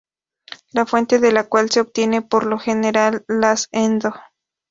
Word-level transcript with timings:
La 0.71 0.87
fuente 0.87 1.19
de 1.19 1.31
la 1.31 1.43
cual 1.43 1.69
se 1.69 1.79
obtiene 1.79 2.23
por 2.23 2.47
lo 2.47 2.57
general 2.57 3.23
las 3.27 3.67
Endo. 3.71 4.11